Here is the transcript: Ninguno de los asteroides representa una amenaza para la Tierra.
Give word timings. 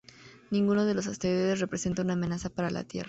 Ninguno 0.49 0.85
de 0.85 0.95
los 0.95 1.05
asteroides 1.05 1.59
representa 1.59 2.01
una 2.01 2.13
amenaza 2.13 2.49
para 2.49 2.71
la 2.71 2.83
Tierra. 2.83 2.99